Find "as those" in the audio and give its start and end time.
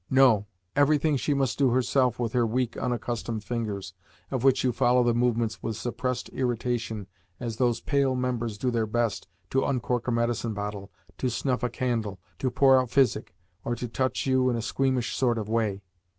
7.39-7.81